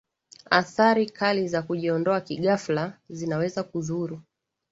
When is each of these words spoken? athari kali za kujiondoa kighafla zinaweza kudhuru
athari 0.49 1.09
kali 1.09 1.47
za 1.47 1.61
kujiondoa 1.61 2.21
kighafla 2.21 2.97
zinaweza 3.09 3.63
kudhuru 3.63 4.21